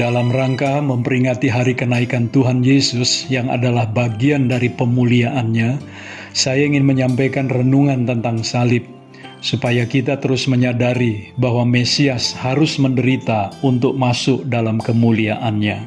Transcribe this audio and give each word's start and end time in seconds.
Dalam 0.00 0.32
rangka 0.32 0.80
memperingati 0.80 1.52
hari 1.52 1.76
kenaikan 1.76 2.32
Tuhan 2.32 2.64
Yesus 2.64 3.28
yang 3.28 3.52
adalah 3.52 3.84
bagian 3.84 4.48
dari 4.48 4.72
pemuliaannya, 4.72 5.76
saya 6.32 6.64
ingin 6.64 6.88
menyampaikan 6.88 7.52
renungan 7.52 8.08
tentang 8.08 8.40
salib, 8.40 8.80
supaya 9.44 9.84
kita 9.84 10.16
terus 10.16 10.48
menyadari 10.48 11.36
bahwa 11.36 11.68
Mesias 11.68 12.32
harus 12.32 12.80
menderita 12.80 13.52
untuk 13.60 13.92
masuk 13.92 14.48
dalam 14.48 14.80
kemuliaannya. 14.80 15.84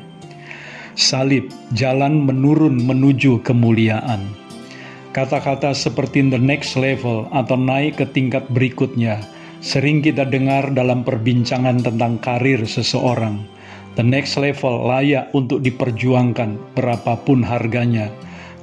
Salib, 0.94 1.50
jalan 1.74 2.22
menurun 2.22 2.86
menuju 2.86 3.42
kemuliaan. 3.42 4.30
Kata-kata 5.10 5.74
seperti 5.74 6.22
the 6.30 6.38
next 6.38 6.78
level 6.78 7.26
atau 7.34 7.58
naik 7.58 7.98
ke 7.98 8.06
tingkat 8.14 8.46
berikutnya 8.54 9.26
sering 9.66 10.06
kita 10.06 10.22
dengar 10.30 10.70
dalam 10.70 11.02
perbincangan 11.02 11.82
tentang 11.82 12.22
karir 12.22 12.62
seseorang 12.70 13.53
The 13.94 14.02
next 14.02 14.42
level 14.42 14.90
layak 14.90 15.30
untuk 15.38 15.62
diperjuangkan 15.62 16.74
berapapun 16.74 17.46
harganya. 17.46 18.10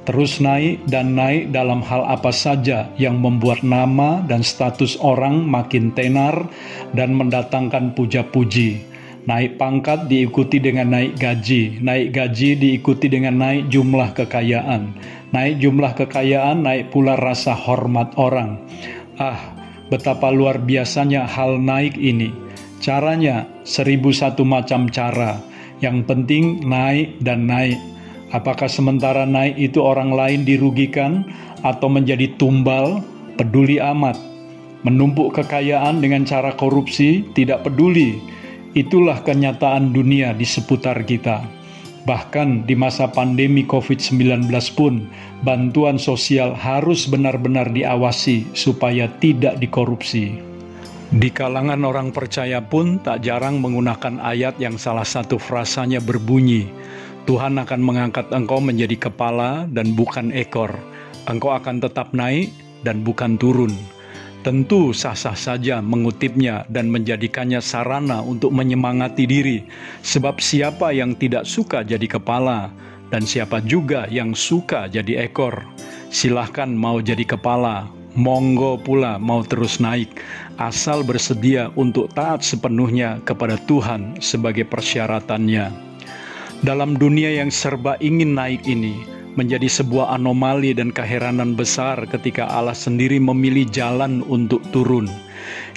Terus 0.03 0.41
naik 0.41 0.83
dan 0.89 1.13
naik 1.13 1.53
dalam 1.53 1.79
hal 1.85 2.03
apa 2.03 2.33
saja 2.33 2.89
yang 2.97 3.21
membuat 3.21 3.61
nama 3.61 4.19
dan 4.25 4.41
status 4.41 4.97
orang 4.99 5.45
makin 5.45 5.93
tenar 5.93 6.49
dan 6.97 7.15
mendatangkan 7.15 7.93
puja-puji. 7.95 8.81
Naik 9.29 9.61
pangkat 9.61 10.09
diikuti 10.09 10.57
dengan 10.57 10.97
naik 10.97 11.21
gaji, 11.21 11.77
naik 11.79 12.17
gaji 12.17 12.57
diikuti 12.57 13.05
dengan 13.05 13.37
naik 13.37 13.69
jumlah 13.69 14.17
kekayaan. 14.17 14.97
Naik 15.29 15.61
jumlah 15.61 15.93
kekayaan, 15.93 16.65
naik 16.65 16.89
pula 16.89 17.13
rasa 17.15 17.53
hormat 17.53 18.17
orang. 18.17 18.57
Ah, 19.21 19.53
betapa 19.93 20.33
luar 20.33 20.57
biasanya 20.57 21.29
hal 21.29 21.61
naik 21.61 21.93
ini 22.01 22.33
Caranya 22.81 23.45
seribu 23.63 24.09
satu 24.13 24.45
macam 24.45 24.89
cara. 24.89 25.39
Yang 25.81 26.05
penting 26.05 26.61
naik 26.65 27.17
dan 27.25 27.49
naik. 27.49 27.77
Apakah 28.31 28.71
sementara 28.71 29.27
naik 29.27 29.59
itu 29.59 29.81
orang 29.83 30.13
lain 30.13 30.47
dirugikan 30.47 31.25
atau 31.65 31.91
menjadi 31.91 32.31
tumbal? 32.37 33.01
Peduli 33.35 33.81
amat. 33.81 34.15
Menumpuk 34.85 35.33
kekayaan 35.35 35.99
dengan 35.99 36.23
cara 36.23 36.53
korupsi 36.53 37.25
tidak 37.33 37.65
peduli. 37.65 38.21
Itulah 38.71 39.19
kenyataan 39.25 39.91
dunia 39.91 40.31
di 40.31 40.45
seputar 40.47 41.03
kita. 41.03 41.43
Bahkan 42.01 42.65
di 42.65 42.73
masa 42.73 43.05
pandemi 43.13 43.61
COVID-19 43.61 44.49
pun, 44.73 45.05
bantuan 45.45 46.01
sosial 46.01 46.57
harus 46.57 47.05
benar-benar 47.05 47.69
diawasi 47.69 48.49
supaya 48.57 49.05
tidak 49.21 49.61
dikorupsi. 49.61 50.50
Di 51.11 51.27
kalangan 51.27 51.83
orang 51.83 52.15
percaya 52.15 52.63
pun 52.63 52.95
tak 53.03 53.27
jarang 53.27 53.59
menggunakan 53.59 54.23
ayat 54.23 54.55
yang 54.63 54.79
salah 54.79 55.03
satu 55.03 55.35
frasanya 55.35 55.99
berbunyi, 55.99 56.71
Tuhan 57.27 57.59
akan 57.59 57.83
mengangkat 57.83 58.31
engkau 58.31 58.63
menjadi 58.63 59.11
kepala 59.11 59.67
dan 59.75 59.91
bukan 59.91 60.31
ekor. 60.31 60.71
Engkau 61.27 61.51
akan 61.51 61.83
tetap 61.83 62.15
naik 62.15 62.55
dan 62.87 63.03
bukan 63.03 63.35
turun. 63.35 63.75
Tentu 64.47 64.95
sah-sah 64.95 65.35
saja 65.35 65.83
mengutipnya 65.83 66.63
dan 66.71 66.87
menjadikannya 66.87 67.59
sarana 67.59 68.23
untuk 68.23 68.55
menyemangati 68.55 69.27
diri, 69.27 69.67
sebab 70.07 70.39
siapa 70.39 70.95
yang 70.95 71.19
tidak 71.19 71.43
suka 71.43 71.83
jadi 71.83 72.07
kepala, 72.07 72.71
dan 73.11 73.27
siapa 73.27 73.59
juga 73.67 74.07
yang 74.07 74.31
suka 74.31 74.87
jadi 74.87 75.27
ekor. 75.27 75.59
Silahkan 76.07 76.71
mau 76.71 77.03
jadi 77.03 77.27
kepala, 77.27 77.91
monggo 78.17 78.75
pula 78.81 79.15
mau 79.19 79.43
terus 79.45 79.79
naik, 79.79 80.19
asal 80.59 81.03
bersedia 81.03 81.71
untuk 81.79 82.11
taat 82.11 82.43
sepenuhnya 82.43 83.23
kepada 83.23 83.55
Tuhan 83.65 84.19
sebagai 84.19 84.67
persyaratannya. 84.67 85.71
Dalam 86.61 86.93
dunia 86.99 87.41
yang 87.41 87.49
serba 87.49 87.97
ingin 87.97 88.37
naik 88.37 88.61
ini, 88.69 89.01
menjadi 89.35 89.67
sebuah 89.67 90.11
anomali 90.19 90.75
dan 90.75 90.91
keheranan 90.91 91.55
besar 91.55 92.03
ketika 92.07 92.51
Allah 92.51 92.75
sendiri 92.75 93.17
memilih 93.17 93.63
jalan 93.71 94.19
untuk 94.27 94.59
turun. 94.75 95.07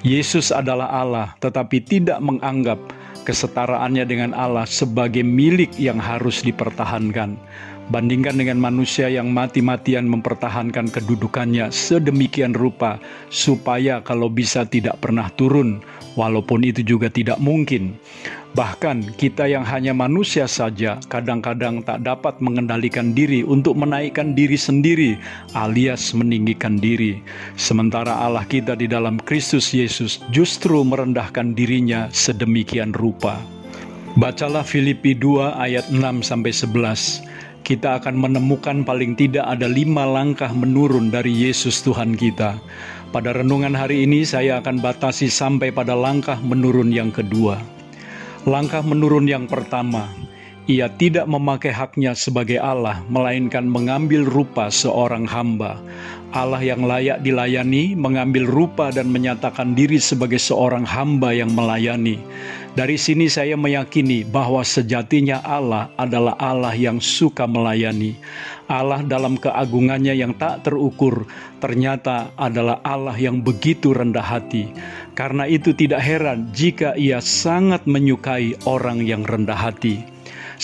Yesus 0.05 0.53
adalah 0.53 0.91
Allah, 0.91 1.29
tetapi 1.41 1.81
tidak 1.81 2.21
menganggap 2.21 2.77
kesetaraannya 3.25 4.05
dengan 4.05 4.31
Allah 4.37 4.69
sebagai 4.69 5.25
milik 5.25 5.73
yang 5.81 5.97
harus 5.97 6.45
dipertahankan. 6.45 7.41
Bandingkan 7.93 8.41
dengan 8.41 8.57
manusia 8.57 9.13
yang 9.13 9.29
mati-matian 9.29 10.09
mempertahankan 10.09 10.89
kedudukannya 10.89 11.69
sedemikian 11.69 12.57
rupa, 12.57 12.97
supaya 13.29 14.01
kalau 14.01 14.33
bisa 14.33 14.65
tidak 14.65 15.05
pernah 15.05 15.29
turun, 15.37 15.85
walaupun 16.17 16.65
itu 16.65 16.81
juga 16.81 17.13
tidak 17.13 17.37
mungkin. 17.45 18.01
Bahkan 18.55 19.19
kita 19.19 19.51
yang 19.51 19.67
hanya 19.67 19.91
manusia 19.91 20.47
saja 20.47 21.03
kadang-kadang 21.11 21.83
tak 21.83 22.07
dapat 22.07 22.39
mengendalikan 22.39 23.11
diri 23.11 23.43
untuk 23.43 23.75
menaikkan 23.75 24.31
diri 24.31 24.55
sendiri 24.55 25.19
alias 25.59 26.15
meninggikan 26.15 26.79
diri. 26.79 27.19
Sementara 27.59 28.15
Allah 28.15 28.47
kita 28.47 28.79
di 28.79 28.87
dalam 28.87 29.19
Kristus 29.19 29.75
Yesus 29.75 30.23
justru 30.31 30.87
merendahkan 30.87 31.53
dirinya 31.59 32.07
sedemikian 32.15 32.95
rupa. 32.95 33.43
Bacalah 34.15 34.63
Filipi 34.63 35.19
2 35.19 35.59
ayat 35.59 35.91
6 35.91 36.23
sampai 36.23 36.55
11 36.55 37.35
kita 37.65 37.97
akan 37.97 38.21
menemukan 38.21 38.85
paling 38.85 39.17
tidak 39.17 39.49
ada 39.49 39.65
lima 39.65 40.05
langkah 40.05 40.53
menurun 40.53 41.09
dari 41.09 41.33
Yesus 41.33 41.81
Tuhan 41.81 42.13
kita. 42.13 42.61
Pada 43.09 43.33
renungan 43.33 43.73
hari 43.73 44.05
ini 44.05 44.21
saya 44.29 44.61
akan 44.61 44.85
batasi 44.85 45.33
sampai 45.33 45.73
pada 45.73 45.97
langkah 45.97 46.37
menurun 46.45 46.93
yang 46.93 47.09
kedua. 47.09 47.57
Langkah 48.45 48.85
menurun 48.85 49.25
yang 49.25 49.49
pertama, 49.49 50.13
ia 50.65 50.89
tidak 50.89 51.29
memakai 51.29 51.69
haknya 51.69 52.17
sebagai 52.17 52.57
Allah, 52.57 53.05
melainkan 53.13 53.69
mengambil 53.69 54.25
rupa 54.25 54.73
seorang 54.73 55.29
hamba. 55.29 55.77
Allah 56.35 56.59
yang 56.59 56.83
layak 56.83 57.23
dilayani 57.23 57.95
mengambil 57.95 58.43
rupa 58.49 58.91
dan 58.91 59.07
menyatakan 59.07 59.77
diri 59.77 60.03
sebagai 60.03 60.43
seorang 60.43 60.83
hamba 60.83 61.31
yang 61.31 61.55
melayani. 61.55 62.19
Dari 62.75 62.99
sini 62.99 63.31
saya 63.31 63.55
meyakini 63.55 64.27
bahwa 64.27 64.67
sejatinya 64.67 65.39
Allah 65.47 65.95
adalah 65.95 66.35
Allah 66.43 66.75
yang 66.75 66.99
suka 66.99 67.47
melayani. 67.47 68.19
Allah 68.67 69.07
dalam 69.07 69.39
keagungannya 69.39 70.17
yang 70.19 70.35
tak 70.35 70.67
terukur 70.67 71.29
ternyata 71.63 72.35
adalah 72.35 72.83
Allah 72.83 73.15
yang 73.15 73.39
begitu 73.39 73.95
rendah 73.95 74.27
hati. 74.27 74.75
Karena 75.15 75.47
itu 75.47 75.71
tidak 75.71 76.03
heran 76.03 76.51
jika 76.51 76.99
ia 76.99 77.23
sangat 77.23 77.87
menyukai 77.87 78.59
orang 78.67 79.07
yang 79.07 79.23
rendah 79.23 79.55
hati. 79.55 80.14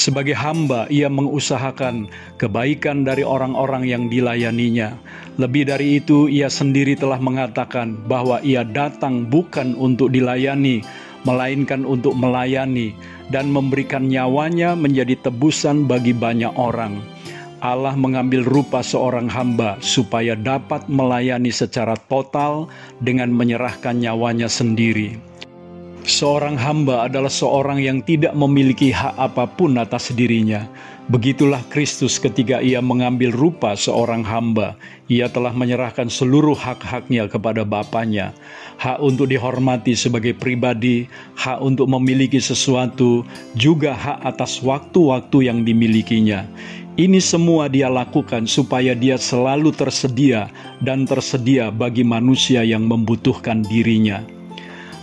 Sebagai 0.00 0.32
hamba, 0.32 0.88
ia 0.88 1.12
mengusahakan 1.12 2.08
kebaikan 2.40 3.04
dari 3.04 3.20
orang-orang 3.20 3.84
yang 3.84 4.08
dilayaninya. 4.08 4.96
Lebih 5.36 5.68
dari 5.68 6.00
itu, 6.00 6.24
ia 6.24 6.48
sendiri 6.48 6.96
telah 6.96 7.20
mengatakan 7.20 8.00
bahwa 8.08 8.40
ia 8.40 8.64
datang 8.64 9.28
bukan 9.28 9.76
untuk 9.76 10.08
dilayani, 10.08 10.80
melainkan 11.28 11.84
untuk 11.84 12.16
melayani 12.16 12.96
dan 13.28 13.52
memberikan 13.52 14.08
nyawanya 14.08 14.72
menjadi 14.72 15.20
tebusan 15.20 15.84
bagi 15.84 16.16
banyak 16.16 16.56
orang. 16.56 16.96
Allah 17.60 17.92
mengambil 17.92 18.40
rupa 18.40 18.80
seorang 18.80 19.28
hamba 19.28 19.76
supaya 19.84 20.32
dapat 20.32 20.88
melayani 20.88 21.52
secara 21.52 21.92
total 22.08 22.72
dengan 23.04 23.28
menyerahkan 23.28 24.00
nyawanya 24.00 24.48
sendiri. 24.48 25.20
Seorang 26.00 26.56
hamba 26.56 27.04
adalah 27.04 27.28
seorang 27.28 27.76
yang 27.76 28.00
tidak 28.00 28.32
memiliki 28.32 28.88
hak 28.88 29.20
apa 29.20 29.44
pun 29.44 29.76
atas 29.76 30.08
dirinya. 30.16 30.64
Begitulah 31.12 31.60
Kristus 31.68 32.16
ketika 32.16 32.64
ia 32.64 32.80
mengambil 32.80 33.28
rupa 33.28 33.76
seorang 33.76 34.24
hamba. 34.24 34.80
Ia 35.12 35.28
telah 35.28 35.52
menyerahkan 35.52 36.08
seluruh 36.08 36.56
hak-haknya 36.56 37.28
kepada 37.28 37.68
Bapaknya. 37.68 38.32
Hak 38.80 38.96
untuk 39.04 39.28
dihormati 39.28 39.92
sebagai 39.92 40.32
pribadi, 40.32 41.04
hak 41.36 41.60
untuk 41.60 41.84
memiliki 41.92 42.40
sesuatu, 42.40 43.20
juga 43.52 43.92
hak 43.92 44.24
atas 44.24 44.64
waktu-waktu 44.64 45.52
yang 45.52 45.68
dimilikinya. 45.68 46.48
Ini 46.96 47.20
semua 47.20 47.68
dia 47.68 47.92
lakukan 47.92 48.48
supaya 48.48 48.96
dia 48.96 49.20
selalu 49.20 49.76
tersedia 49.76 50.48
dan 50.80 51.04
tersedia 51.04 51.68
bagi 51.68 52.08
manusia 52.08 52.64
yang 52.64 52.88
membutuhkan 52.88 53.60
dirinya 53.68 54.39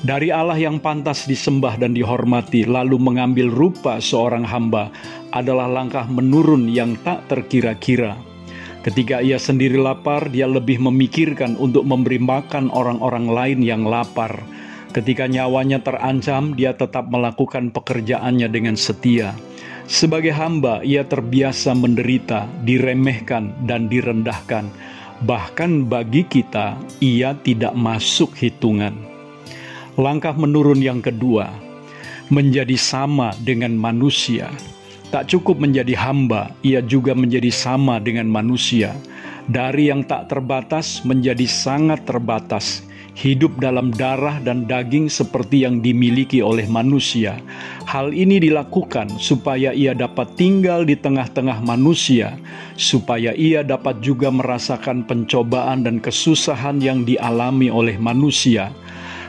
dari 0.07 0.31
Allah 0.31 0.56
yang 0.56 0.80
pantas 0.80 1.27
disembah 1.27 1.75
dan 1.75 1.92
dihormati, 1.92 2.63
lalu 2.63 2.95
mengambil 2.95 3.51
rupa 3.51 4.00
seorang 4.00 4.48
hamba, 4.48 4.88
adalah 5.36 5.68
langkah 5.68 6.07
menurun 6.07 6.71
yang 6.71 6.95
tak 7.04 7.27
terkira-kira. 7.27 8.15
Ketika 8.88 9.19
ia 9.19 9.36
sendiri 9.36 9.75
lapar, 9.75 10.31
dia 10.31 10.48
lebih 10.48 10.80
memikirkan 10.80 11.59
untuk 11.59 11.83
memberi 11.83 12.24
makan 12.24 12.71
orang-orang 12.71 13.27
lain 13.27 13.59
yang 13.59 13.83
lapar. 13.83 14.31
Ketika 14.95 15.27
nyawanya 15.27 15.83
terancam, 15.83 16.56
dia 16.56 16.71
tetap 16.71 17.12
melakukan 17.12 17.75
pekerjaannya 17.75 18.48
dengan 18.48 18.80
setia. 18.80 19.36
Sebagai 19.92 20.31
hamba, 20.31 20.88
ia 20.88 21.03
terbiasa 21.03 21.75
menderita, 21.75 22.48
diremehkan, 22.63 23.51
dan 23.68 23.92
direndahkan. 23.92 24.71
Bahkan 25.27 25.92
bagi 25.92 26.24
kita, 26.24 26.80
ia 27.03 27.36
tidak 27.44 27.75
masuk 27.75 28.31
hitungan. 28.39 29.17
Langkah 29.98 30.38
menurun 30.38 30.78
yang 30.78 31.02
kedua, 31.02 31.50
menjadi 32.30 32.78
sama 32.78 33.34
dengan 33.42 33.74
manusia. 33.74 34.46
Tak 35.10 35.26
cukup 35.26 35.58
menjadi 35.58 35.98
hamba, 35.98 36.54
ia 36.62 36.86
juga 36.86 37.18
menjadi 37.18 37.50
sama 37.50 37.98
dengan 37.98 38.30
manusia. 38.30 38.94
Dari 39.50 39.90
yang 39.90 40.06
tak 40.06 40.30
terbatas 40.30 41.02
menjadi 41.02 41.50
sangat 41.50 42.06
terbatas, 42.06 42.86
hidup 43.18 43.58
dalam 43.58 43.90
darah 43.90 44.38
dan 44.38 44.70
daging 44.70 45.10
seperti 45.10 45.66
yang 45.66 45.82
dimiliki 45.82 46.46
oleh 46.46 46.70
manusia. 46.70 47.42
Hal 47.90 48.14
ini 48.14 48.38
dilakukan 48.38 49.18
supaya 49.18 49.74
ia 49.74 49.98
dapat 49.98 50.30
tinggal 50.38 50.86
di 50.86 50.94
tengah-tengah 50.94 51.66
manusia, 51.66 52.38
supaya 52.78 53.34
ia 53.34 53.66
dapat 53.66 53.98
juga 54.06 54.30
merasakan 54.30 55.10
pencobaan 55.10 55.90
dan 55.90 55.98
kesusahan 55.98 56.78
yang 56.86 57.02
dialami 57.02 57.74
oleh 57.74 57.98
manusia 57.98 58.70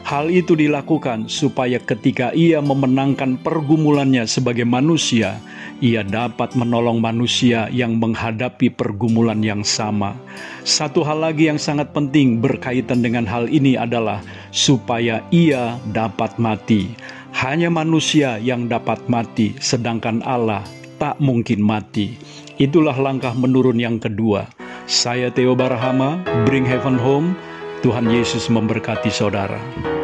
Hal 0.07 0.31
itu 0.31 0.55
dilakukan 0.55 1.27
supaya 1.27 1.81
ketika 1.83 2.31
ia 2.37 2.63
memenangkan 2.63 3.41
pergumulannya 3.41 4.25
sebagai 4.27 4.65
manusia, 4.65 5.39
ia 5.79 6.03
dapat 6.03 6.59
menolong 6.59 6.99
manusia 6.99 7.71
yang 7.71 8.03
menghadapi 8.03 8.71
pergumulan 8.75 9.39
yang 9.43 9.63
sama. 9.63 10.19
Satu 10.67 11.07
hal 11.07 11.23
lagi 11.23 11.47
yang 11.47 11.59
sangat 11.59 11.95
penting 11.95 12.43
berkaitan 12.43 12.99
dengan 12.99 13.27
hal 13.27 13.47
ini 13.47 13.79
adalah 13.79 14.23
supaya 14.51 15.23
ia 15.31 15.79
dapat 15.95 16.35
mati. 16.39 16.95
Hanya 17.39 17.71
manusia 17.71 18.41
yang 18.43 18.67
dapat 18.67 19.07
mati, 19.07 19.55
sedangkan 19.63 20.25
Allah 20.27 20.67
tak 20.99 21.23
mungkin 21.23 21.63
mati. 21.63 22.19
Itulah 22.59 22.99
langkah 22.99 23.31
menurun 23.39 23.79
yang 23.79 24.03
kedua. 24.03 24.51
Saya 24.91 25.31
Theo 25.31 25.55
Barahama, 25.55 26.19
Bring 26.43 26.67
Heaven 26.67 26.99
Home. 26.99 27.39
Tuhan 27.79 28.11
Yesus 28.11 28.51
memberkati 28.51 29.07
saudara. 29.07 29.98